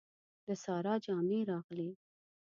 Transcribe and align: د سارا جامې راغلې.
د 0.45 0.47
سارا 0.63 0.93
جامې 1.05 1.39
راغلې. 1.51 1.89